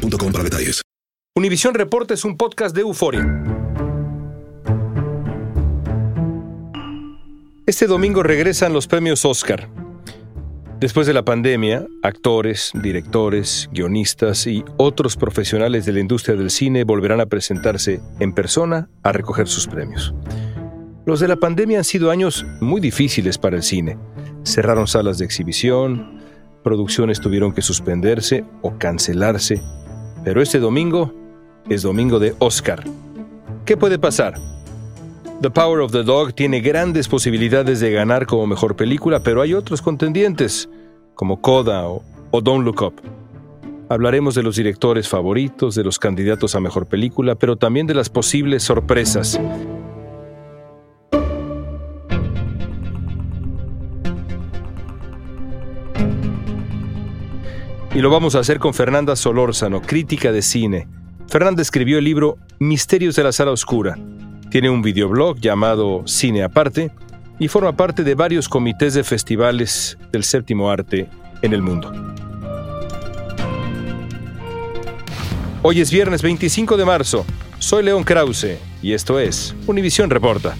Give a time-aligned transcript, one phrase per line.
[0.00, 0.82] boostmobile.com para detalles.
[1.36, 3.44] Univisión Reporta es un podcast de euforia.
[7.66, 9.68] Este domingo regresan los premios Oscar.
[10.80, 16.84] Después de la pandemia, actores, directores, guionistas y otros profesionales de la industria del cine
[16.84, 20.14] volverán a presentarse en persona a recoger sus premios.
[21.06, 23.98] Los de la pandemia han sido años muy difíciles para el cine.
[24.42, 26.18] Cerraron salas de exhibición,
[26.64, 29.60] producciones tuvieron que suspenderse o cancelarse
[30.24, 31.12] pero este domingo
[31.68, 32.84] es domingo de Oscar.
[33.64, 34.34] ¿Qué puede pasar?
[35.40, 39.54] The Power of the Dog tiene grandes posibilidades de ganar como mejor película, pero hay
[39.54, 40.68] otros contendientes,
[41.14, 42.02] como Coda o,
[42.42, 42.94] Don't Look Up.
[43.88, 48.10] Hablaremos de los directores favoritos, de los candidatos a mejor película, pero también de las
[48.10, 49.40] posibles sorpresas.
[58.00, 60.88] Y lo vamos a hacer con Fernanda Solórzano, crítica de cine.
[61.28, 63.98] Fernanda escribió el libro Misterios de la Sala Oscura.
[64.50, 66.90] Tiene un videoblog llamado Cine Aparte
[67.38, 71.10] y forma parte de varios comités de festivales del séptimo arte
[71.42, 71.92] en el mundo.
[75.60, 77.26] Hoy es viernes 25 de marzo.
[77.58, 80.56] Soy León Krause y esto es Univisión Reporta.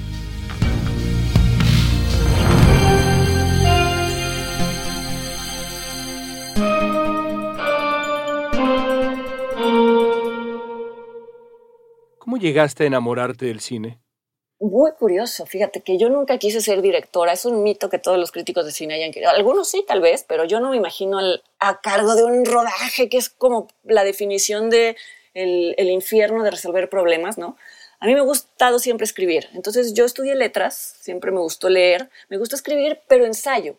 [12.41, 14.01] Llegaste a enamorarte del cine?
[14.63, 18.31] Muy curioso, fíjate que yo nunca quise ser directora, es un mito que todos los
[18.31, 19.31] críticos de cine hayan querido.
[19.31, 21.19] Algunos sí, tal vez, pero yo no me imagino
[21.59, 24.97] a cargo de un rodaje que es como la definición de
[25.33, 27.57] el, infierno de resolver problemas, ¿no?
[28.01, 32.11] A mí me ha gustado siempre escribir, entonces yo estudié letras, siempre me gustó leer,
[32.29, 33.77] me gusta escribir, pero ensayo.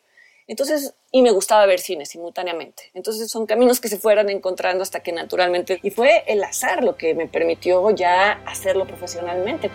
[0.52, 2.92] Entonces, y me gustaba ver cine simultáneamente.
[2.94, 6.98] Entonces son caminos que se fueran encontrando hasta que naturalmente, y fue el azar lo
[6.98, 9.72] que me permitió ya hacerlo profesionalmente.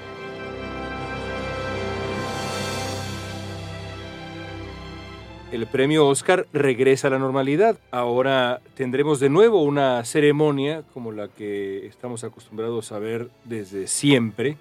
[5.50, 7.78] El premio Oscar regresa a la normalidad.
[7.90, 14.58] Ahora tendremos de nuevo una ceremonia como la que estamos acostumbrados a ver desde siempre.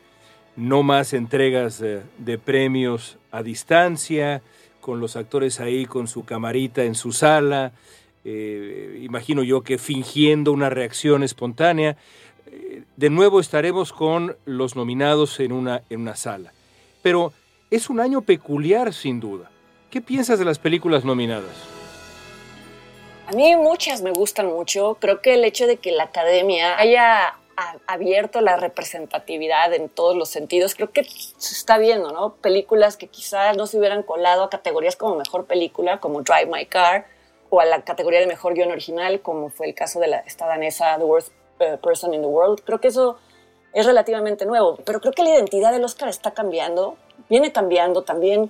[0.56, 4.42] No más entregas de, premios a distancia,
[4.86, 7.72] con los actores ahí con su camarita en su sala,
[8.24, 11.98] eh, imagino yo que fingiendo una reacción espontánea.
[12.46, 16.54] Eh, de nuevo estaremos con los nominados en una, en una sala.
[17.02, 17.34] Pero
[17.72, 19.50] es un año peculiar sin duda.
[19.90, 21.56] ¿Qué piensas de las películas nominadas?
[23.26, 25.00] A mí muchas me gustan mucho.
[25.02, 27.34] Creo que el hecho de que la academia haya
[27.88, 30.76] abierto la representatividad en todos los sentidos.
[30.76, 32.36] Creo que se está viendo, ¿no?
[32.36, 36.66] Películas que quizás no se hubieran colado a categorías como mejor película, como Drive My
[36.66, 37.08] Car,
[37.50, 40.48] o a la categoría de mejor guion original, como fue el caso de la esta
[40.48, 42.62] danesa The Worst eh, Person in the World.
[42.66, 43.18] Creo que eso
[43.74, 46.98] es relativamente nuevo, pero creo que la identidad del Oscar está cambiando,
[47.30, 48.50] viene cambiando también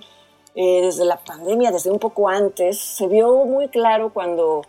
[0.54, 2.78] eh, desde la pandemia, desde un poco antes.
[2.78, 4.62] Se vio muy claro cuando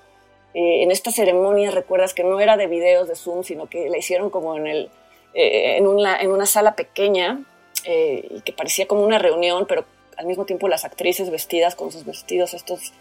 [0.57, 3.97] eh, en esta ceremonia recuerdas que no era de videos de Zoom, sino que la
[3.99, 4.89] hicieron como en, el,
[5.35, 7.43] eh, en, una, en una sala pequeña
[7.83, 9.85] eh, y que parecía como una reunión, pero
[10.17, 12.91] al mismo tiempo las actrices vestidas con sus vestidos estos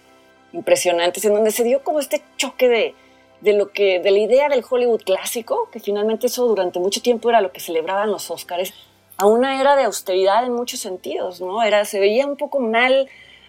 [0.52, 2.94] impresionantes, en donde se dio como este choque de,
[3.40, 7.30] de lo que de la idea del Hollywood clásico, que finalmente eso durante mucho tiempo
[7.30, 8.74] era lo que celebraban los Oscars,
[9.16, 11.62] a una era de austeridad en muchos sentidos, ¿no?
[11.62, 13.08] Era se veía un poco mal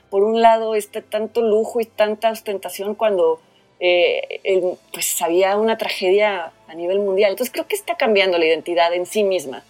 [0.09, 3.41] por un lado este tanto lujo y tanta ostentación cuando
[3.79, 7.31] eh, pues había una tragedia a nivel mundial.
[7.31, 9.63] Entonces creo que está cambiando la identidad en sí misma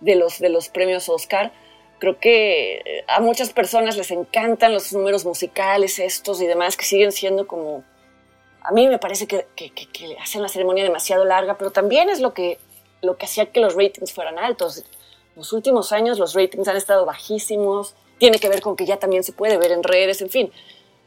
[0.00, 1.52] de los, de los premios Oscar.
[1.98, 6.84] Creo que eh, a muchas personas les encantan los números musicales estos y demás que
[6.84, 7.84] siguen siendo como...
[8.62, 12.20] A mí me parece que, que, que, hacen la ceremonia demasiado larga, pero también es
[12.20, 12.58] lo que,
[13.00, 14.84] lo que hacía que los ratings fueran altos.
[15.34, 17.94] Los últimos años los ratings han estado bajísimos.
[18.18, 20.52] Tiene que ver con que ya también se puede ver en redes, en fin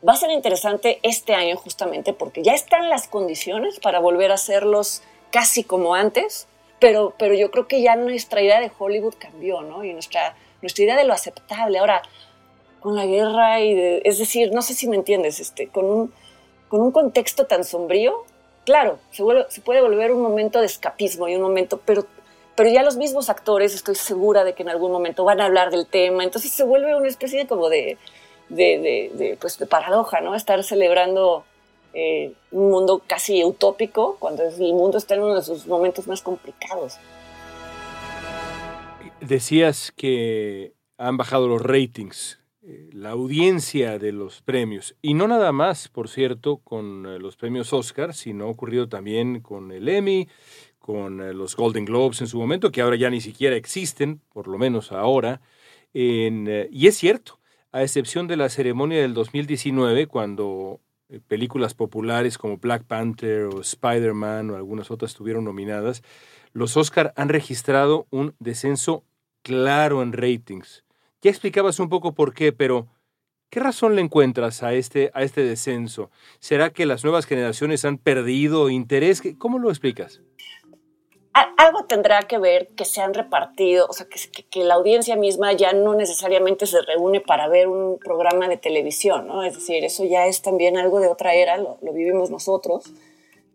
[0.08, 4.36] va a ser interesante este año justamente porque ya están las condiciones para volver a
[4.36, 5.02] hacerlos
[5.32, 6.48] casi como antes,
[6.80, 9.84] pero, pero yo creo que ya nuestra idea de Hollywood cambió, ¿no?
[9.84, 11.80] Y nuestra, nuestra idea de lo aceptable.
[11.80, 12.02] Ahora,
[12.82, 16.14] con la guerra y es decir, no sé si me entiendes, este, con un,
[16.68, 18.26] con un contexto tan sombrío,
[18.66, 22.06] claro, se, se puede volver un momento de escapismo y un momento, pero,
[22.56, 25.72] pero ya los mismos actores estoy segura de que en algún momento van a hablar
[25.72, 27.98] del tema, entonces se vuelve una especie de como de,
[28.56, 30.36] de, pues de paradoja, ¿no?
[30.36, 31.44] Estar celebrando
[31.96, 36.24] eh, un mundo casi utópico cuando el mundo está en uno de sus momentos más
[36.24, 36.98] complicados.
[39.22, 44.96] Decías que han bajado los ratings eh, la audiencia de los premios.
[45.02, 49.42] Y no nada más, por cierto, con eh, los premios Oscar, sino ha ocurrido también
[49.42, 50.28] con el Emmy,
[50.80, 54.58] con los Golden Globes en su momento, que ahora ya ni siquiera existen, por lo
[54.58, 55.40] menos ahora.
[55.94, 57.40] y es cierto,
[57.74, 60.80] a excepción de la ceremonia del 2019, cuando
[61.28, 66.04] películas populares como Black Panther o Spider-Man o algunas otras estuvieron nominadas,
[66.54, 69.04] los Oscar han registrado un descenso
[69.42, 70.86] claro en ratings.
[71.24, 72.88] Ya explicabas un poco por qué, pero
[73.50, 76.12] ¿qué razón le encuentras a este, a este descenso?
[76.40, 79.24] ¿Será que las nuevas generaciones han perdido interés?
[79.40, 80.22] ¿Cómo lo explicas?
[81.34, 85.74] Algo tendrá que ver que se han repartido, o sea, que, la audiencia misma ya
[85.74, 89.44] no necesariamente se reúne para ver un programa de televisión, ¿no?
[89.44, 92.84] Es decir, eso ya es también algo de otra era, lo, lo vivimos nosotros,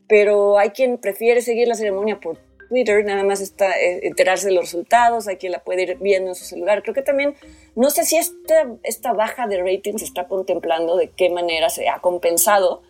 [0.09, 2.39] pero hay quien prefiere seguir la ceremonia por
[2.69, 6.31] Twitter, nada más está eh, enterarse de los resultados, hay quien la puede ir viendo
[6.31, 6.83] en su celular.
[6.83, 7.35] Creo que también,
[7.75, 12.01] no sé si esta, baja de ratings se está contemplando de qué manera se ha
[12.01, 12.83] compensado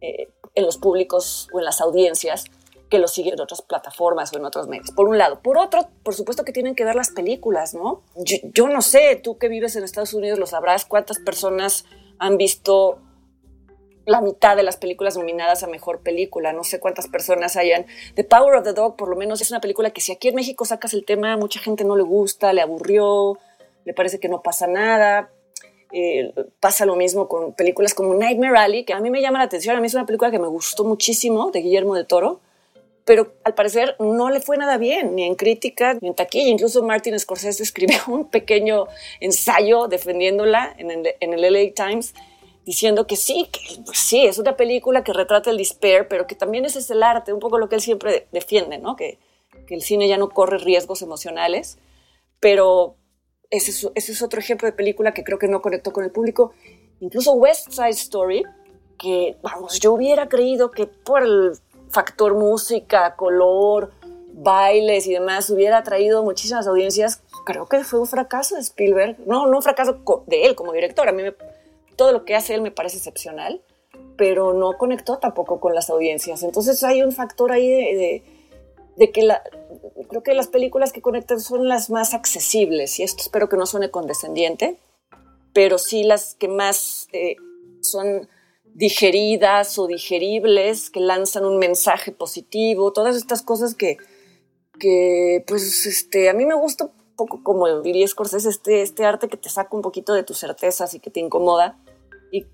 [0.00, 2.46] eh, en los públicos o en las audiencias
[2.88, 4.90] que lo siguen en otras plataformas o en otros medios.
[4.92, 5.40] Por un lado.
[5.40, 8.02] Por otro, por supuesto que tienen que ver las películas, ¿no?
[8.16, 11.84] Yo, yo no sé, tú que vives en Estados Unidos lo sabrás, cuántas personas
[12.18, 13.00] han visto
[14.06, 16.52] la mitad de las películas nominadas a mejor película.
[16.52, 17.86] No sé cuántas personas hayan.
[18.14, 20.36] The Power of the Dog, por lo menos, es una película que si aquí en
[20.36, 23.38] México sacas el tema, mucha gente no le gusta, le aburrió,
[23.84, 25.30] le parece que no pasa nada.
[25.92, 29.44] Eh, pasa lo mismo con películas como Nightmare Alley, que a mí me llama la
[29.44, 29.76] atención.
[29.76, 32.40] A mí es una película que me gustó muchísimo, de Guillermo del Toro,
[33.06, 36.50] pero al parecer no le fue nada bien, ni en crítica, ni en taquilla.
[36.50, 38.88] Incluso Martin Scorsese escribió un pequeño
[39.20, 42.14] ensayo defendiéndola en el, en el LA Times
[42.64, 46.34] diciendo que sí, que pues sí, es una película que retrata el despair, pero que
[46.34, 48.96] también ese es el arte, un poco lo que él siempre defiende, ¿no?
[48.96, 49.20] Que,
[49.68, 51.78] que el cine ya no corre riesgos emocionales,
[52.40, 52.96] pero
[53.50, 56.10] ese es, ese es, otro ejemplo de película que creo que no conectó con el
[56.10, 56.54] público.
[56.98, 58.42] Incluso West Side Story,
[58.98, 61.52] que, vamos, yo hubiera creído que por el
[61.90, 63.92] factor música, color,
[64.32, 67.22] bailes y demás, hubiera traído muchísimas audiencias.
[67.44, 69.16] Creo que fue un fracaso de Spielberg.
[69.26, 71.08] No, no un fracaso de él como director.
[71.08, 71.34] A mí me
[71.96, 73.62] todo lo que hace él me parece excepcional,
[74.16, 76.42] pero no conectó tampoco con las audiencias.
[76.42, 78.22] Entonces hay un factor ahí
[78.96, 79.42] de, que la,
[80.08, 83.66] creo que las películas que conectan son las más accesibles, y esto espero que no
[83.66, 84.78] suene condescendiente,
[85.52, 87.36] pero sí las que más eh,
[87.80, 88.28] son
[88.76, 93.96] digeridas o digeribles, que lanzan un mensaje positivo, todas estas cosas que,
[94.78, 99.38] que pues, este, a mí me gusta poco como diría Scorsese, este, este arte que
[99.38, 101.78] te saca un poquito de tus certezas y que te incomoda.
[102.30, 102.44] Y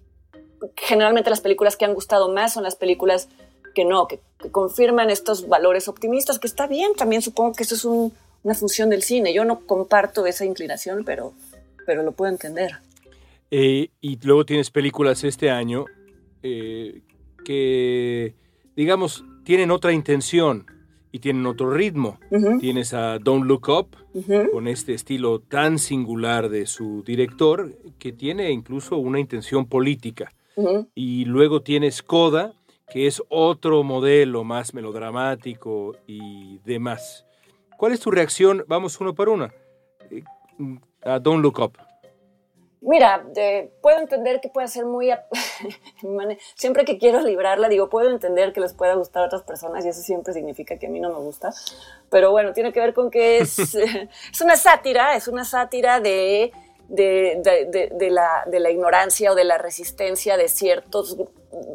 [0.77, 3.29] generalmente las películas que han gustado más son las películas
[3.75, 4.21] que no, que,
[4.53, 9.03] confirman estos valores optimistas, que está bien, también supongo que eso es una función del
[9.03, 9.35] cine.
[9.35, 11.33] Yo no comparto esa inclinación, pero,
[11.85, 12.79] pero lo puedo entender.
[13.51, 15.85] Eh, y luego tienes películas este año
[16.43, 17.03] eh,
[17.45, 18.35] que,
[18.77, 20.67] digamos, tienen otra intención
[21.11, 22.19] y tienen otro ritmo.
[22.61, 23.97] Tienes a Don't Look Up,
[24.51, 30.33] con este estilo tan singular de su director, que tiene incluso una intención política.
[30.95, 32.55] Y luego tienes Coda,
[32.91, 37.27] que es otro modelo más melodramático y demás.
[37.79, 38.65] ¿Cuál es tu reacción?
[38.69, 39.51] Vamos uno por uno.
[40.11, 40.23] Eh,
[41.03, 41.79] a Don't Look Up.
[42.85, 43.25] Mira,
[43.81, 45.11] puedo entender que puede ser muy...
[46.57, 49.89] siempre que quiero librarla, digo, puedo entender que les pueda gustar a otras personas y
[49.89, 51.51] eso siempre significa que a mí no me gusta.
[52.11, 53.57] Pero bueno, tiene que ver con que es,
[54.33, 56.53] es una sátira, es una sátira de,
[56.89, 61.17] de, de, la, de la ignorancia o de la resistencia de ciertos...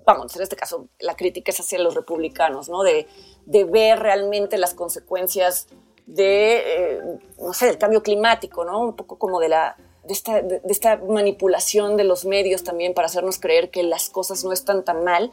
[0.06, 2.84] Vamos, en este caso, la crítica es hacia los republicanos, ¿no?
[2.84, 3.08] De,
[3.46, 5.68] de ver realmente las consecuencias
[6.06, 7.02] de, eh,
[7.40, 8.82] no sé, del cambio climático, ¿no?
[8.82, 13.70] Un poco como de la de esta, manipulación de los medios también para hacernos creer
[13.70, 15.32] que las cosas no están tan mal.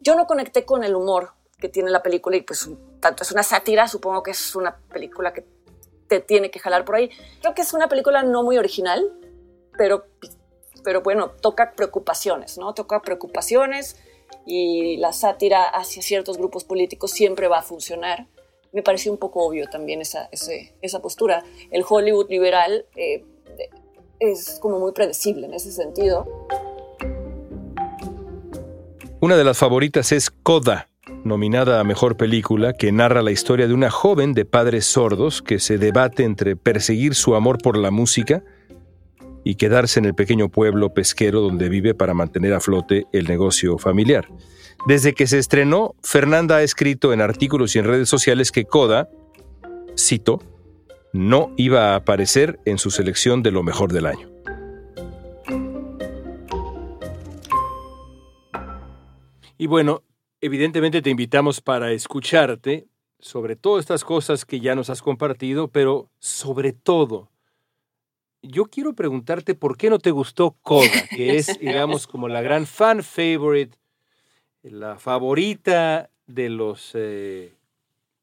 [0.00, 2.68] Yo no conecté con el humor que tiene la película y pues
[3.00, 5.44] tanto es una sátira, supongo que es una película que
[6.08, 7.10] te tiene que jalar por ahí.
[7.40, 9.10] Creo que es una película no muy original,
[9.76, 10.06] pero,
[10.84, 12.74] pero bueno, toca preocupaciones, ¿no?
[12.74, 13.96] Toca preocupaciones
[14.44, 18.26] y la sátira hacia ciertos grupos políticos siempre va a funcionar.
[18.72, 21.44] Me pareció un poco obvio también esa, esa postura.
[21.70, 23.24] El Hollywood liberal eh,
[24.20, 26.26] es como muy predecible en ese sentido.
[29.20, 30.88] Una de las favoritas es Coda,
[31.24, 35.58] nominada a Mejor Película, que narra la historia de una joven de padres sordos que
[35.58, 38.44] se debate entre perseguir su amor por la música
[39.42, 43.78] y quedarse en el pequeño pueblo pesquero donde vive para mantener a flote el negocio
[43.78, 44.28] familiar.
[44.86, 49.08] Desde que se estrenó, Fernanda ha escrito en artículos y en redes sociales que Coda,
[49.98, 50.40] cito,
[51.16, 54.30] no iba a aparecer en su selección de lo mejor del año.
[59.58, 60.02] Y bueno,
[60.40, 62.86] evidentemente te invitamos para escucharte
[63.18, 67.30] sobre todas estas cosas que ya nos has compartido, pero sobre todo,
[68.42, 72.66] yo quiero preguntarte por qué no te gustó Coda, que es, digamos, como la gran
[72.66, 73.78] fan favorite,
[74.62, 77.55] la favorita de los, eh,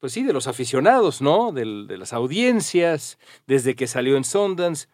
[0.04, 1.50] pues sí, de los aficionados, ¿no?
[1.50, 4.86] De, de las audiencias, desde que salió en Sundance.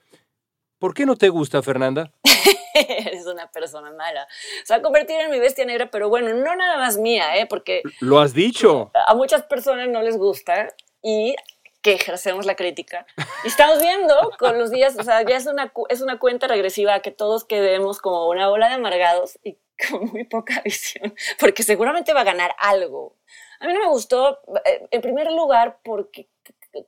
[0.78, 2.12] ¿Por qué no te gusta, Fernanda?
[2.74, 4.28] eres una persona mala.
[4.62, 7.46] Se va a convertir en mi bestia negra, pero bueno, no nada más mía, ¿eh?
[7.46, 7.82] Porque...
[7.98, 8.92] Lo has dicho.
[9.04, 10.68] A muchas personas no les gusta
[11.02, 11.34] y
[11.82, 13.04] que ejercemos la crítica.
[13.42, 17.00] Y estamos viendo con los días, o sea, ya es una, es una cuenta regresiva
[17.00, 22.12] que todos quedemos como una bola de amargados y con muy poca visión, porque seguramente
[22.12, 23.16] va a ganar algo.
[23.60, 26.28] A mí no me gustó, eh, en primer lugar, porque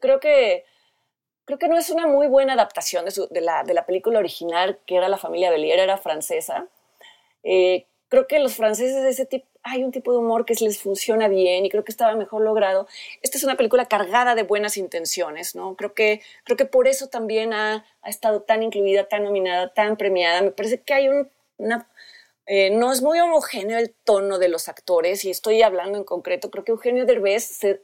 [0.01, 0.65] creo que
[1.45, 4.97] creo que no es una muy buena adaptación de, la, de la, película original, que
[4.97, 6.69] era La familia Belier, era francesa.
[7.43, 10.81] Eh, creo que los franceses de ese tipo, hay un tipo de humor que les
[10.81, 12.87] funciona bien y creo que estaba mejor logrado.
[13.23, 15.77] Esta es una película cargada de buenas intenciones, ¿no?
[15.77, 19.97] Creo que, creo que por eso también ha, ha estado tan incluida, tan nominada, tan
[19.97, 20.43] premiada.
[20.43, 21.89] Me parece que hay un, una...
[22.47, 26.51] Eh, no es muy homogéneo el tono de los actores y estoy hablando en concreto,
[26.51, 27.83] creo que Eugenio Derbez se,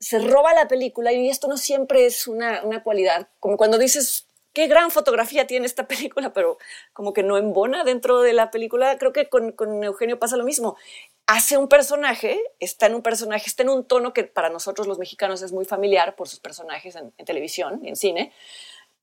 [0.00, 4.26] se roba la película y esto no siempre es una, una, cualidad, como cuando dices,
[4.54, 6.58] qué gran fotografía tiene esta película, pero
[6.92, 10.44] como que no embona dentro de la película, creo que con, con Eugenio pasa lo
[10.44, 10.76] mismo.
[11.26, 14.98] Hace un personaje, está en un personaje, está en un tono que para nosotros los
[14.98, 18.32] mexicanos es muy familiar por sus personajes en, televisión y en cine,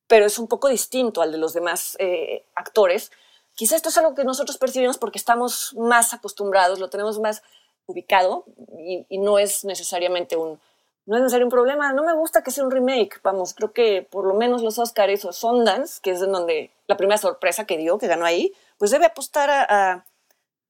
[0.08, 3.12] pero es un poco distinto al de los demás eh, actores.
[3.56, 7.42] Quizá esto es algo que nosotros percibimos porque estamos más acostumbrados, lo tenemos más
[7.88, 8.46] ubicado
[8.78, 10.60] y, y no es necesariamente un,
[11.06, 11.94] no es necesario un problema.
[11.94, 13.20] No me gusta que sea un remake.
[13.24, 16.98] Vamos, creo que por lo menos los Oscars o Sundance, que es en donde la
[16.98, 20.06] primera sorpresa que dio, que ganó ahí, pues debe apostar a,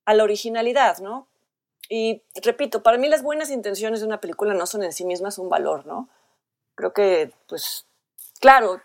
[0.05, 1.27] a, la originalidad, ¿no?
[1.89, 5.37] Y repito, para mí las buenas intenciones de una película no son en sí mismas
[5.37, 6.09] un valor, ¿no?
[6.75, 7.85] Creo que, pues,
[8.39, 8.81] claro,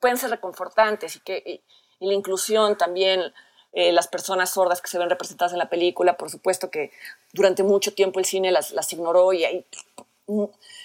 [0.00, 1.62] pueden ser reconfortantes y que y,
[2.00, 3.32] la inclusión también,
[3.72, 6.90] eh, las personas sordas que se ven representadas en la película, por supuesto que
[7.32, 9.66] durante mucho tiempo el cine las, las ignoró y ahí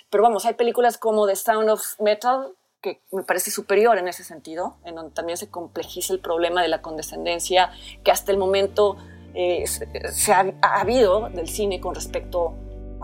[0.09, 4.23] pero vamos, hay películas como The Sound of Metal, que me parece superior en ese
[4.23, 7.71] sentido, en donde también se complejiza el problema de la condescendencia
[8.03, 8.97] que hasta el momento
[9.33, 12.53] eh, se, ha, habido del cine con respecto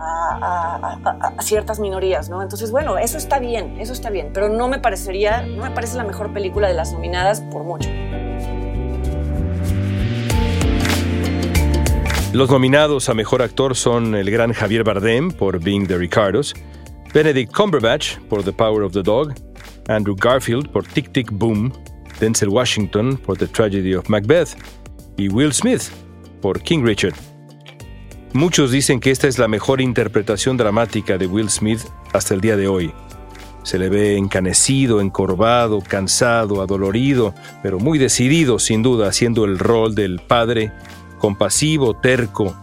[0.00, 0.98] a,
[1.40, 2.42] ciertas minorías, ¿no?
[2.42, 5.96] Entonces, bueno, eso está bien, eso está bien, pero no me parecería, no me parece
[5.96, 7.88] la mejor película de las nominadas por mucho.
[12.32, 16.54] Los nominados a Mejor Actor son el gran Javier Bardem por Being the Ricardos,
[17.14, 19.32] Benedict Cumberbatch por The Power of the Dog,
[19.88, 21.72] Andrew Garfield por Tick Tick Boom,
[22.20, 24.56] Denzel Washington por The Tragedy of Macbeth
[25.16, 25.90] y Will Smith
[26.42, 27.14] por King Richard.
[28.34, 31.80] Muchos dicen que esta es la mejor interpretación dramática de Will Smith
[32.12, 32.92] hasta el día de hoy.
[33.62, 39.94] Se le ve encanecido, encorvado, cansado, adolorido, pero muy decidido, sin duda, haciendo el rol
[39.94, 40.72] del padre
[41.18, 42.54] compasivo, terco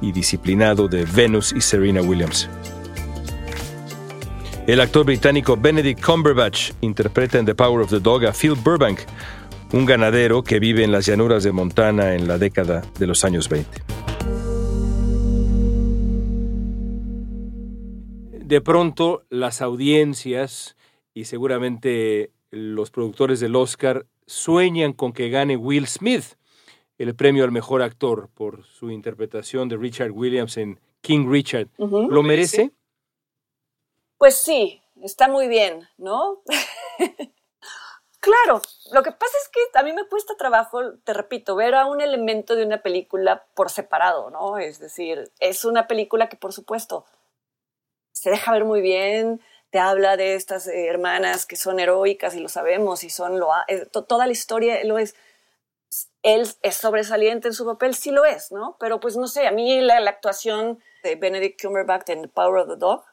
[0.00, 2.48] y disciplinado de Venus y Serena Williams.
[4.66, 9.00] El actor británico Benedict Cumberbatch interpreta en The Power of the Dog a Phil Burbank,
[9.72, 13.48] un ganadero que vive en las llanuras de Montana en la década de los años
[13.48, 13.68] 20.
[18.50, 20.76] De pronto las audiencias
[21.14, 26.34] y seguramente los productores del Oscar sueñan con que gane Will Smith,
[26.98, 31.68] el premio al mejor actor por su interpretación de Richard Williams en King Richard.
[31.78, 32.72] ¿Lo merece?
[34.18, 36.42] Pues sí, está muy bien, ¿no?
[38.18, 41.86] claro, lo que pasa es que a mí me cuesta trabajo, te repito, ver a
[41.86, 44.58] un elemento de una película por separado, ¿no?
[44.58, 47.04] Es decir, es una película que por supuesto
[48.12, 49.40] se deja ver muy bien,
[49.70, 53.86] te habla de estas hermanas que son heroicas y lo sabemos y son lo eh,
[53.86, 55.14] toda la historia lo es
[56.22, 58.76] él es sobresaliente en su papel, sí lo es, ¿no?
[58.78, 62.68] Pero pues no sé, a mí la, actuación de Benedict Cumberbatch en The Power of
[62.68, 63.04] the Dog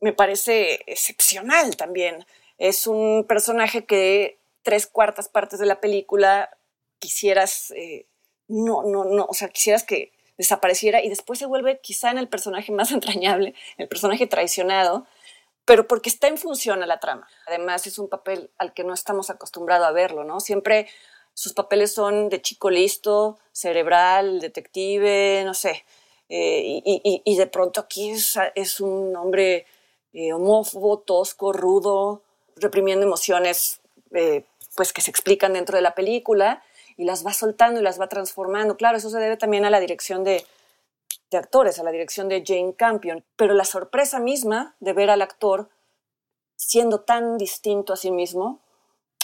[0.00, 2.26] me parece excepcional también.
[2.58, 6.50] Es un personaje que tres cuartas partes de la película
[6.98, 8.06] quisieras, eh,
[8.48, 12.28] no, no, no, o sea, quisieras que desapareciera y después se vuelve quizá en el
[12.28, 15.06] personaje más entrañable, el personaje traicionado,
[15.64, 17.28] pero porque está en función a la trama.
[17.46, 20.40] Además es un papel al que no estamos acostumbrados a verlo, ¿no?
[20.40, 20.88] Siempre
[21.34, 25.84] sus papeles son de chico listo, cerebral, detective, no sé.
[26.28, 29.66] Eh, y, de pronto aquí es, un hombre
[30.14, 32.22] eh, homófobo, tosco, rudo,
[32.56, 33.80] reprimiendo emociones
[34.12, 36.62] eh, pues que se explican dentro de la película
[36.96, 38.76] y las va soltando y las va transformando.
[38.76, 40.44] Claro, eso se debe también a la dirección de,
[41.30, 45.22] de actores, a la dirección de Jane Campion, pero la sorpresa misma de ver al
[45.22, 45.68] actor
[46.56, 48.60] siendo tan distinto a sí mismo,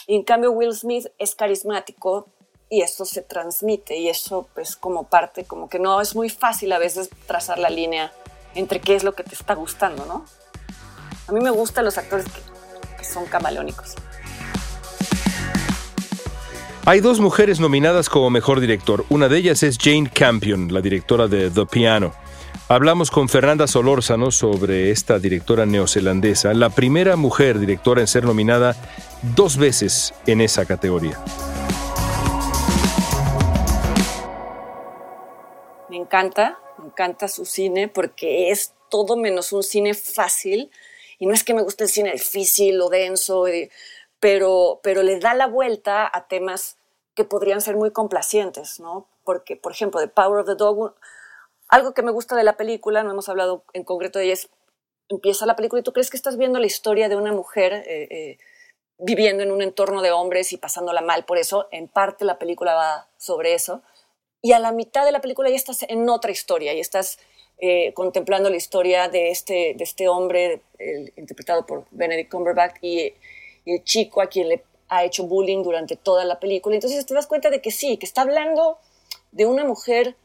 [0.09, 2.29] y en cambio Will Smith es carismático
[2.71, 6.73] y esto se transmite y eso pues como parte, como que no es muy fácil
[6.73, 8.13] a veces trazar la línea
[8.55, 10.25] entre qué es lo que te está gustando, ¿no?
[11.29, 12.41] A mí me gustan los actores que,
[12.97, 13.95] que son camaleónicos.
[16.89, 19.05] Hay dos mujeres nominadas como mejor director.
[19.11, 22.15] Una de ellas es Jane Campion, la directora de The Piano.
[22.67, 28.75] Hablamos con Fernanda Solórzano sobre esta directora neozelandesa, la primera mujer directora en ser nominada
[29.37, 31.23] dos veces en esa categoría.
[35.91, 40.71] Me encanta, me encanta su cine porque es todo menos un cine fácil.
[41.19, 43.69] Y no es que me guste el cine difícil o denso, eh,
[44.21, 46.78] pero, pero le da la vuelta a temas
[47.19, 49.09] que podrían ser muy complacientes, ¿no?
[49.25, 50.95] Porque, por ejemplo, The Power of the Dog,
[51.67, 54.51] algo que me gusta de la película, no hemos hablado en concreto de ella, es
[55.09, 58.07] empieza la película y tú crees que estás viendo la historia de una mujer eh,
[58.09, 58.39] eh,
[58.99, 61.67] viviendo en un entorno de hombres y pasándola mal por eso.
[61.73, 63.83] En parte la película va sobre eso.
[64.41, 67.19] Y a la mitad de la película ya estás en otra historia y estás
[67.59, 70.63] eh, contemplando la historia de este, de este hombre
[71.17, 73.13] interpretado por Benedict Cumberbatch y,
[73.65, 76.75] y, el chico a quien le ha hecho bullying durante toda la película.
[76.75, 78.79] Entonces te das cuenta de que sí, que está hablando
[79.33, 80.17] de una mujer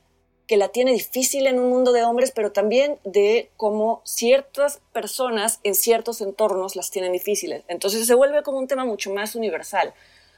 [0.48, 5.60] que la tiene difícil en un mundo de hombres, pero también de cómo ciertas personas
[5.64, 7.64] en ciertos entornos las tienen difíciles.
[7.68, 9.94] Entonces se vuelve como un tema mucho más universal.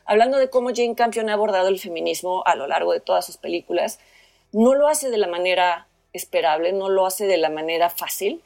[0.06, 3.38] Hablando de cómo Jane Campion ha abordado el feminismo a lo largo de todas sus
[3.38, 4.00] películas,
[4.52, 8.42] no lo hace de la manera esperable, no lo hace de la manera fácil,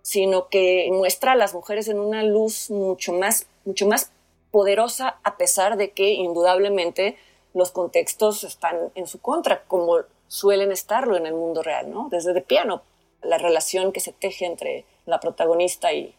[0.00, 4.10] sino que muestra a las mujeres en una luz mucho más, mucho más
[4.52, 7.16] poderosa a pesar de que indudablemente
[7.54, 9.96] los contextos están en su contra, como
[10.28, 12.08] suelen estarlo en el mundo real, ¿no?
[12.10, 12.82] Desde de piano,
[13.22, 16.14] la relación que se teje entre la protagonista y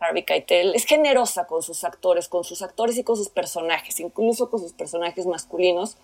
[0.00, 4.50] Harvey Keitel es generosa con sus actores, con sus actores y con sus personajes, incluso
[4.50, 5.96] con sus personajes masculinos,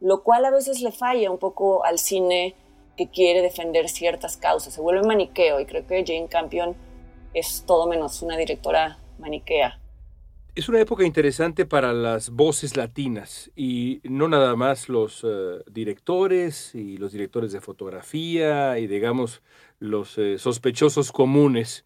[0.00, 2.54] lo cual a veces le falla un poco al cine
[2.96, 4.74] que quiere defender ciertas causas.
[4.74, 6.76] Se vuelve maniqueo y creo que Jane Campion
[7.32, 9.79] es todo menos una directora maniquea.
[10.56, 16.74] Es una época interesante para las voces latinas y no nada más los eh, directores
[16.74, 19.42] y los directores de fotografía y digamos
[19.78, 21.84] los eh, sospechosos comunes,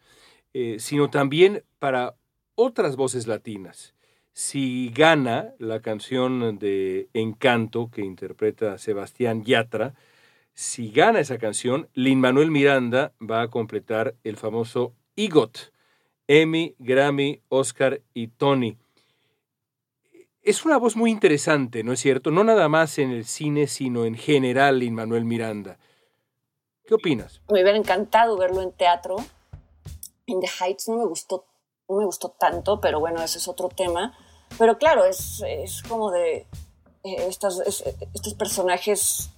[0.55, 2.17] eh, sino también para
[2.55, 3.95] otras voces latinas.
[4.33, 9.95] Si gana la canción de Encanto que interpreta Sebastián Yatra,
[10.55, 15.74] si gana esa canción, Lin Manuel Miranda va a completar el famoso EGOT,
[16.27, 18.77] Emmy, Grammy, Oscar y Tony.
[20.43, 22.31] Es una voz muy interesante, ¿no es cierto?
[22.31, 25.79] No nada más en el cine, sino en general, Lin Manuel Miranda.
[26.87, 27.41] ¿Qué opinas?
[27.49, 29.17] Me hubiera encantado verlo en teatro.
[30.27, 31.47] En The Heights no me gustó,
[31.89, 34.17] no me gustó tanto, pero bueno, ese es otro tema.
[34.59, 35.43] Pero claro, es,
[35.89, 36.47] como de
[37.05, 39.31] eh, estos, estos personajes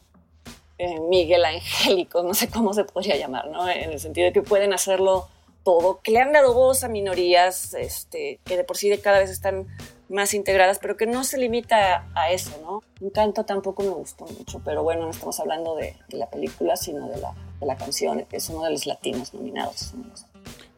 [0.78, 3.68] eh, Miguel Angélicos, no sé cómo se podría llamar, ¿no?
[3.68, 5.28] En el sentido de que pueden hacerlo
[5.66, 9.18] todo, que le han dado voz a minorías este, que de por sí de cada
[9.18, 9.66] vez están
[10.08, 12.84] más integradas, pero que no se limita a eso, ¿no?
[13.04, 17.20] Encanto tampoco me gustó mucho, pero bueno, no estamos hablando de, la película, sino de
[17.20, 19.92] la, de la canción, es uno de los latinos nominados.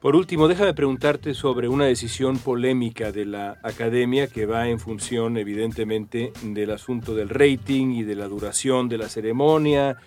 [0.01, 5.37] Por último, déjame preguntarte sobre una decisión polémica de la academia que va en función,
[5.37, 9.98] evidentemente, del asunto del rating y de la duración de la ceremonia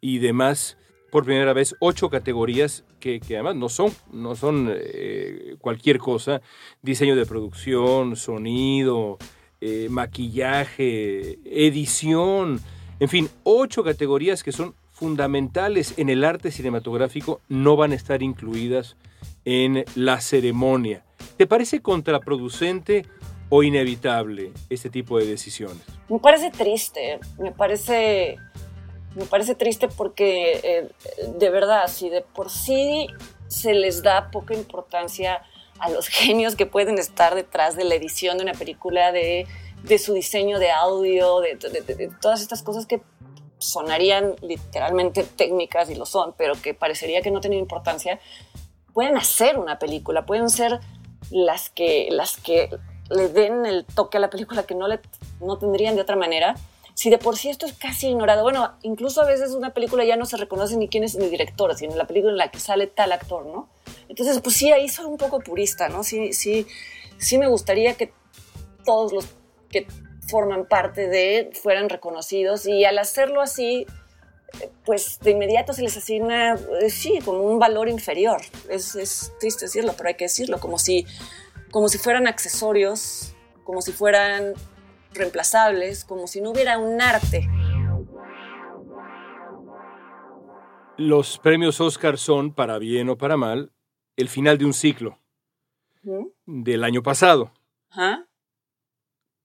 [0.00, 0.78] y demás
[1.10, 6.40] por primera vez ocho categorías que, además no son, no son eh, cualquier cosa,
[6.82, 9.18] diseño de producción, sonido,
[9.60, 12.60] eh, maquillaje, edición,
[13.00, 18.22] en fin, ocho categorías que son fundamentales en el arte cinematográfico no van a estar
[18.22, 18.96] incluidas
[19.46, 21.02] en la ceremonia.
[21.38, 23.06] ¿Te parece contraproducente
[23.48, 25.82] o inevitable este tipo de decisiones?
[26.10, 28.36] Me parece triste, me parece
[29.14, 30.90] me parece triste porque eh,
[31.26, 33.08] de verdad, si de por sí
[33.48, 35.42] se les da poca importancia
[35.78, 39.46] a los genios que pueden estar detrás de la edición de una película, de,
[39.98, 41.56] su diseño de audio, de,
[42.20, 43.02] todas estas cosas que
[43.58, 48.20] sonarían literalmente técnicas y lo son, pero que parecería que no tienen importancia,
[48.94, 50.80] pueden hacer una película, pueden ser
[51.30, 52.70] las que, las que
[53.10, 55.00] le den el toque a la película que no, le,
[55.40, 56.54] no tendrían de otra manera.
[57.00, 60.16] Si de por sí esto es casi ignorado, bueno, incluso a veces una película ya
[60.16, 62.88] no se reconoce ni quién es el director, sino la película en la que sale
[62.88, 63.70] tal actor, ¿no?
[64.10, 66.04] Entonces, pues sí, ahí soy un poco purista, ¿no?
[66.04, 66.66] Sí, sí,
[67.16, 68.12] sí me gustaría que
[68.84, 69.24] todos los
[69.70, 69.86] que
[70.28, 73.86] forman parte de fueran reconocidos y al hacerlo así,
[74.84, 78.42] pues de inmediato se les asigna, eh, sí, como un valor inferior.
[78.68, 81.06] Es, es, triste decirlo, pero hay que decirlo, como si,
[81.70, 83.34] como si fueran accesorios,
[83.64, 84.52] como si fueran
[85.12, 87.48] reemplazables, como si no hubiera un arte.
[90.96, 93.72] Los premios Oscar son, para bien o para mal,
[94.16, 95.18] el final de un ciclo
[96.46, 97.52] del año pasado.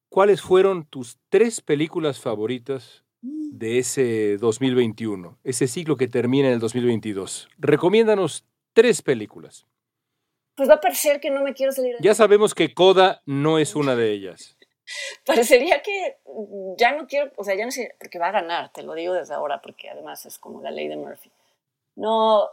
[0.09, 6.59] ¿Cuáles fueron tus tres películas favoritas de ese 2021, ese ciclo que termina en el
[6.59, 7.49] 2022?
[7.57, 9.65] Recomiéndanos tres películas.
[10.55, 11.95] Pues va a parecer que no me quiero salir.
[11.99, 14.57] Ya sabemos que Coda no es una de ellas.
[15.25, 16.17] Parecería que
[16.77, 19.13] ya no quiero, o sea, ya no sé, porque va a ganar, te lo digo
[19.13, 21.31] desde ahora, porque además es como la ley de Murphy.
[21.95, 22.49] No,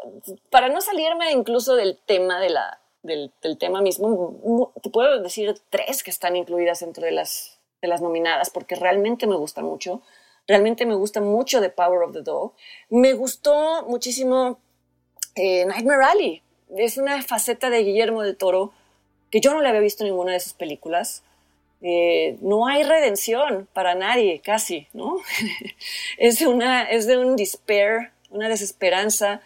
[0.50, 6.02] para no salirme incluso del tema de la, del, tema mismo, te puedo decir tres
[6.02, 10.02] que están incluidas dentro de las, de las nominadas, porque realmente me gustan mucho.
[10.46, 12.52] Realmente me gusta mucho The Power of the Dog.
[12.88, 14.58] Me gustó muchísimo
[15.34, 16.42] eh, Nightmare Alley.
[16.76, 18.72] Es una faceta de Guillermo del Toro
[19.30, 21.22] que yo no le había visto en ninguna de sus películas.
[21.82, 25.16] Eh, no hay redención para nadie, casi, ¿no?
[26.18, 29.40] es, una, es de un despair una desesperanza,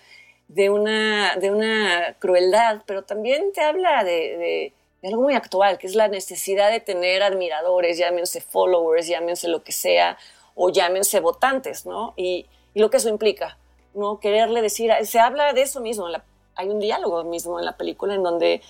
[0.49, 4.73] de una, de una crueldad, pero también te habla de,
[5.03, 9.73] algo muy actual, que es la necesidad de tener admiradores, llámense followers, llámense lo que
[9.73, 10.19] sea,
[10.55, 12.15] o llámense votantes, ¿no?
[12.17, 13.57] Y, lo que eso implica,
[13.95, 14.21] ¿no?
[14.21, 16.09] Quererle decir, se habla de eso mismo,
[16.57, 18.61] hay un diálogo mismo en la película en donde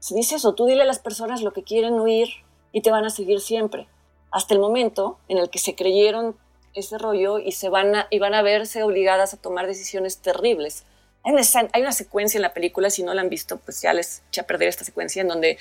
[0.00, 2.28] se dice eso, tú dile a las personas lo que quieren oír
[2.72, 3.86] y te van a seguir siempre,
[4.30, 6.36] hasta el momento en el que se creyeron
[6.74, 10.84] ese rollo y, se van a, y van a verse obligadas a tomar decisiones terribles.
[11.24, 14.40] Hay una, secuencia en la película, si no la han visto, pues ya les eché
[14.40, 15.58] a perder esta secuencia, en donde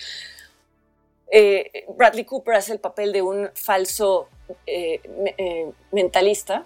[1.30, 4.28] eh, Bradley Cooper hace el papel de un falso
[4.65, 5.02] eh,
[5.38, 6.65] eh, mentalista,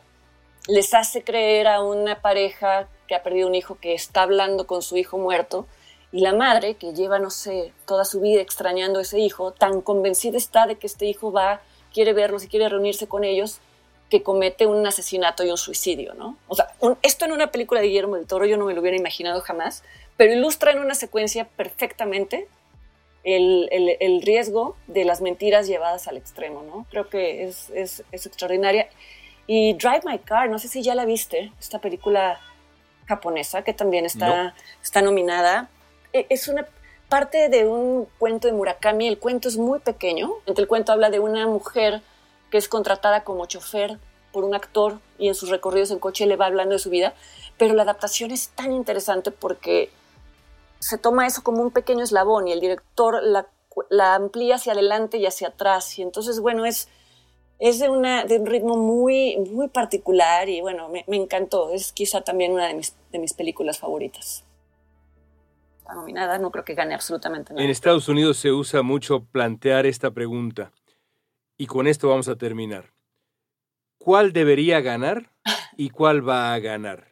[0.67, 4.81] les hace creer a una pareja que ha perdido un hijo que está hablando con
[4.81, 5.67] su hijo muerto,
[6.15, 9.81] y la madre, que lleva, no sé, toda su vida extrañando a ese hijo, tan
[9.81, 11.59] convencida está de que este hijo va,
[11.93, 13.59] quiere verlos y quiere reunirse con ellos,
[14.09, 16.37] que comete un asesinato y un suicidio, ¿no?
[16.47, 16.67] O sea,
[17.01, 19.83] esto en una película de Guillermo del Toro yo no me lo hubiera imaginado jamás,
[20.15, 22.47] pero ilustra en una secuencia perfectamente
[23.25, 23.67] el,
[23.99, 26.85] el, riesgo de las mentiras llevadas al extremo, ¿no?
[26.91, 28.87] Creo que es, es, es, extraordinaria.
[29.47, 32.39] Y Drive My Car, no sé si ya la viste, esta película
[33.05, 35.69] japonesa que también está, está nominada.
[36.15, 36.65] E, es una
[37.09, 41.09] parte de un cuento de Murakami, el cuento es muy pequeño, entre el cuento habla
[41.09, 42.01] de una mujer
[42.49, 43.99] que es contratada como chofer
[44.31, 47.13] por un actor y en sus recorridos en coche le va hablando de su vida,
[47.57, 49.89] pero la adaptación es tan interesante porque
[50.79, 55.25] se toma eso como un pequeño eslabón y el director la, amplía hacia adelante y
[55.25, 56.87] hacia atrás y entonces bueno es
[57.59, 61.71] es de, una, de un ritmo muy, muy particular y bueno, me, encantó.
[61.71, 64.44] Es quizá también una de mis, de mis películas favoritas.
[65.85, 67.63] Está nominada, no creo que gane absolutamente nada.
[67.63, 70.71] En Estados Unidos se usa mucho plantear esta pregunta.
[71.57, 72.91] Y con esto vamos a terminar.
[73.99, 75.29] ¿Cuál debería ganar
[75.77, 77.07] y cuál va a ganar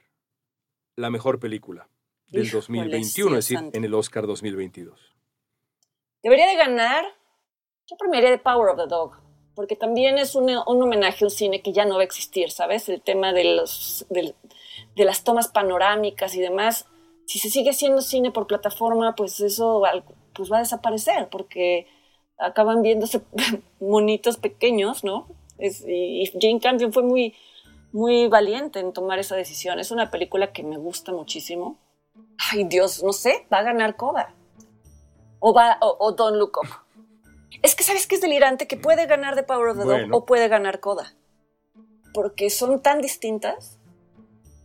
[0.95, 1.87] la mejor película
[2.29, 5.13] del 2021, es decir, en el Oscar 2022?
[6.23, 7.05] Debería de ganar,
[7.85, 9.19] yo premiaría The Power of the Dog,
[9.53, 12.89] porque también es un, homenaje a un cine que ya no va a existir, ¿sabes?
[12.89, 14.33] El tema de, los, de,
[14.95, 16.87] de las tomas panorámicas y demás.
[17.25, 19.83] Si se sigue haciendo cine por plataforma, pues eso
[20.33, 21.87] pues va a desaparecer, porque
[22.37, 23.21] acaban viéndose
[23.79, 25.27] monitos pequeños, ¿no?
[25.59, 27.35] y, Jane Campion fue muy,
[27.91, 29.79] muy valiente en tomar esa decisión.
[29.79, 31.77] Es una película que me gusta muchísimo.
[32.51, 34.33] Ay, Dios, no sé, va a ganar Coda.
[35.39, 36.69] O, va, o, Don't Look Up.
[37.61, 38.67] Es que, ¿sabes qué es delirante?
[38.67, 41.13] Que puede ganar The Power of the Dog o puede ganar Coda.
[42.13, 43.79] Porque son tan distintas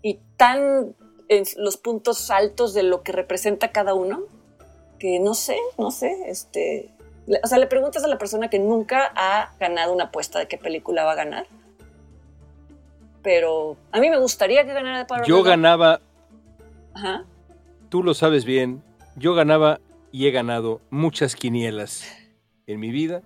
[0.03, 0.94] y tan
[1.29, 4.23] en los puntos altos de lo que representa cada uno
[4.99, 6.91] que no sé, no sé, este,
[7.43, 10.59] o sea, le preguntas a la persona que nunca ha ganado una apuesta de qué
[10.59, 11.47] película va a ganar.
[13.23, 16.01] Pero a mí me gustaría que ganara Power Yo ganaba.
[16.95, 17.25] Ajá.
[17.88, 18.83] Tú lo sabes bien.
[19.17, 19.81] Yo ganaba
[20.12, 22.05] y he ganado muchas quinielas
[22.67, 23.23] en mi vida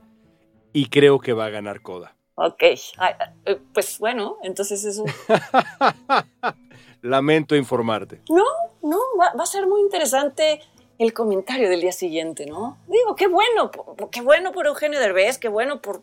[0.73, 2.17] y creo que va a ganar Coda.
[2.35, 5.05] Ok, eh, pues bueno, entonces eso...
[7.03, 8.21] Lamento informarte.
[8.31, 8.45] No,
[8.83, 10.61] no, va, a ser muy interesante
[10.99, 12.79] el comentario del día siguiente, ¿no?
[12.87, 13.71] Digo, qué bueno,
[14.11, 16.03] qué bueno por Eugenio Derbez, qué bueno por...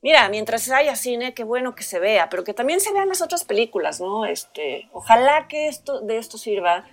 [0.00, 3.20] Mira, mientras haya cine, qué bueno que se vea, pero que también se vean las
[3.20, 4.24] otras películas, ¿no?
[4.24, 6.86] Este, ojalá que esto, de esto sirva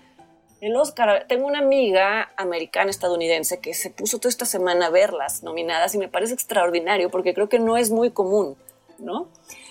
[0.60, 1.26] el Oscar.
[1.28, 5.94] Tengo una amiga americana estadounidense que se puso toda esta semana a ver las nominadas
[5.94, 8.58] y me parece extraordinario porque creo que no es muy común,
[8.98, 9.30] ¿no?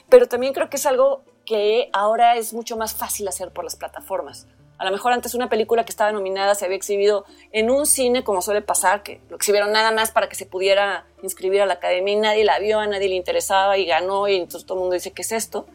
[0.09, 3.77] Pero también creo que es algo que ahora es mucho más fácil hacer por las
[3.77, 4.47] plataformas.
[4.79, 8.25] A lo mejor antes una película que estaba nominada se había exhibido en un cine,
[8.25, 11.75] como suele pasar, que lo exhibieron nada más para que se pudiera inscribir a la
[11.75, 14.81] academia y nadie la vio, a nadie le interesaba y ganó y entonces todo el
[14.81, 15.67] mundo dice, ¿qué es esto?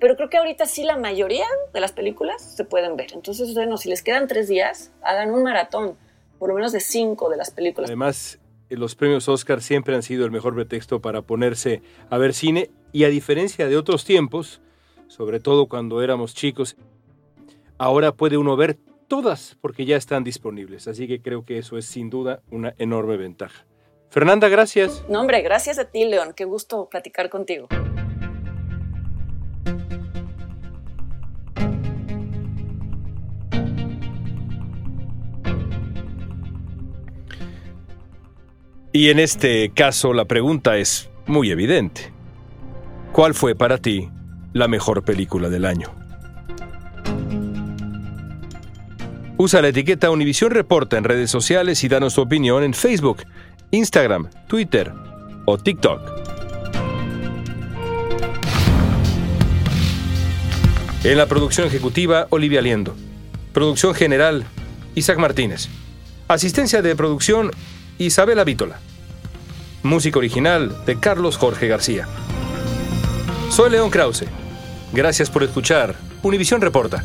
[0.00, 3.12] Pero creo que ahorita sí la mayoría de las películas se pueden ver.
[3.12, 5.98] Entonces, bueno, si les quedan tres días, hagan un maratón,
[6.38, 7.90] por lo menos de cinco de las películas.
[7.90, 8.38] Además,
[8.70, 13.04] los premios Oscar siempre han sido el mejor pretexto para ponerse a ver cine y
[13.04, 14.60] a diferencia de otros tiempos,
[15.08, 16.76] sobre todo cuando éramos chicos,
[17.78, 20.86] ahora puede uno ver todas porque ya están disponibles.
[20.86, 23.66] Así que creo que eso es sin duda una enorme ventaja.
[24.10, 25.04] Fernanda, gracias.
[25.08, 26.32] No, hombre, gracias a ti, León.
[26.36, 27.68] Qué gusto platicar contigo.
[38.92, 42.12] Y en este caso la pregunta es muy evidente.
[43.12, 44.08] ¿Cuál fue para ti
[44.58, 45.90] la mejor película del año?
[49.36, 53.22] Usa la etiqueta Univision Reporta en redes sociales y danos tu opinión en Facebook,
[53.70, 54.92] Instagram, Twitter
[55.44, 56.00] o TikTok.
[61.04, 62.96] En la producción ejecutiva, Olivia Liendo.
[63.52, 64.44] Producción general,
[64.96, 65.68] Isaac Martínez.
[66.26, 67.52] Asistencia de producción,
[67.98, 68.80] Isabela Vítola.
[69.84, 72.08] Música original de Carlos Jorge García.
[73.50, 74.24] Soy León Krause.
[74.92, 77.04] Gracias por escuchar Univisión Reporta.